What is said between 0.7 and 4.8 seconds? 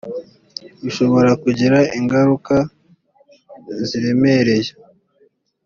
bishobora kugira ingaruka ziremereye